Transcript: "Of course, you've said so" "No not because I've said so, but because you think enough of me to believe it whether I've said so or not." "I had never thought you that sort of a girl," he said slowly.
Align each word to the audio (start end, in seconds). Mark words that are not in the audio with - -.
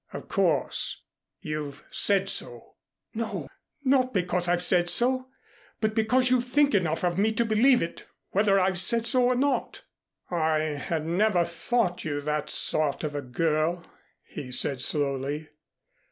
"Of 0.13 0.27
course, 0.29 1.03
you've 1.41 1.83
said 1.91 2.27
so" 2.27 2.73
"No 3.13 3.47
not 3.83 4.15
because 4.15 4.47
I've 4.47 4.63
said 4.63 4.89
so, 4.89 5.27
but 5.79 5.93
because 5.93 6.31
you 6.31 6.41
think 6.41 6.73
enough 6.73 7.03
of 7.03 7.19
me 7.19 7.31
to 7.33 7.45
believe 7.45 7.83
it 7.83 8.05
whether 8.31 8.59
I've 8.59 8.79
said 8.79 9.05
so 9.05 9.25
or 9.25 9.35
not." 9.35 9.83
"I 10.31 10.57
had 10.61 11.05
never 11.05 11.45
thought 11.45 12.03
you 12.03 12.19
that 12.21 12.49
sort 12.49 13.03
of 13.03 13.13
a 13.13 13.21
girl," 13.21 13.85
he 14.23 14.51
said 14.51 14.81
slowly. 14.81 15.49